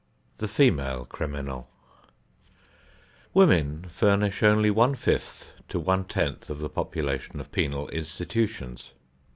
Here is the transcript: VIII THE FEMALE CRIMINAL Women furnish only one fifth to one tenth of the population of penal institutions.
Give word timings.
VIII 0.01 0.31
THE 0.39 0.47
FEMALE 0.47 1.05
CRIMINAL 1.09 1.69
Women 3.35 3.85
furnish 3.87 4.41
only 4.41 4.71
one 4.71 4.95
fifth 4.95 5.53
to 5.69 5.79
one 5.79 6.05
tenth 6.05 6.49
of 6.49 6.57
the 6.57 6.69
population 6.69 7.39
of 7.39 7.51
penal 7.51 7.87
institutions. 7.89 8.93